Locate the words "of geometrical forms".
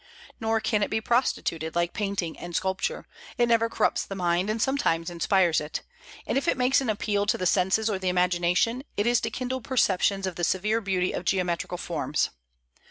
11.11-12.31